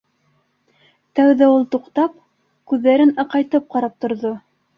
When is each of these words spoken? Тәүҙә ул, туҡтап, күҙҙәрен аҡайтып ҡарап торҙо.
Тәүҙә 1.19 1.49
ул, 1.57 1.65
туҡтап, 1.75 2.15
күҙҙәрен 2.73 3.13
аҡайтып 3.27 3.71
ҡарап 3.77 3.97
торҙо. 4.07 4.35